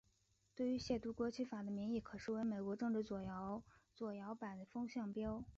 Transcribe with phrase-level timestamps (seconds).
[0.55, 5.43] 对于亵渎国旗法的民意可视为美国政治左摇摆的风向标。